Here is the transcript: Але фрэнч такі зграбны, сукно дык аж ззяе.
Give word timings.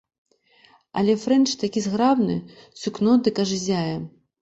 Але 1.01 1.13
фрэнч 1.25 1.53
такі 1.65 1.85
зграбны, 1.89 2.41
сукно 2.83 3.11
дык 3.25 3.35
аж 3.49 3.57
ззяе. 3.59 3.97